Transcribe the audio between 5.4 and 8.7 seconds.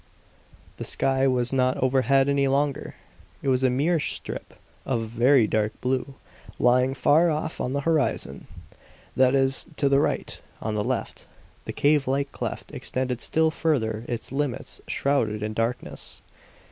dark blue, lying far off on the horizon.